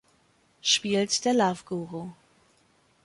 Spielt 0.63 1.25
der 1.25 1.35
Love 1.35 1.61
Guru 1.63 2.09